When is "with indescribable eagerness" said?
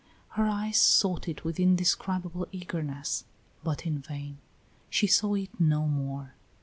1.43-3.23